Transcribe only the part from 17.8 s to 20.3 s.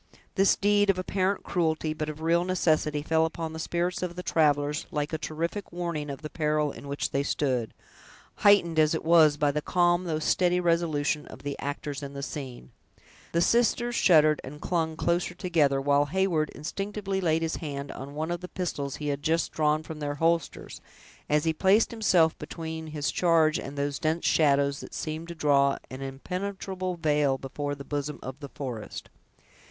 on one of the pistols he had just drawn from their